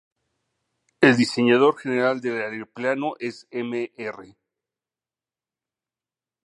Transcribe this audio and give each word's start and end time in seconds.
El 0.99 1.15
diseñador 1.15 1.77
general 1.77 2.21
del 2.21 2.41
aeroplano 2.41 3.13
es 3.19 3.47
Mr. 3.51 4.35